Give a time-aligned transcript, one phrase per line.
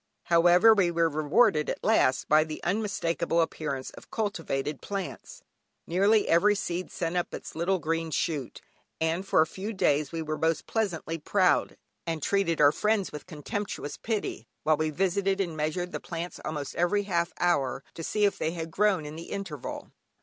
[0.23, 5.43] However, we were rewarded at last by the unmistakable appearance of cultivated plants.
[5.85, 8.61] Nearly every seed sent up its little green shoot,
[8.99, 11.77] and for a few days we were most unpleasantly proud,
[12.07, 16.73] and treated our friends with contemptuous pity, while we visited and measured the plants almost
[16.75, 19.91] every half hour, to see if they had grown in the interval.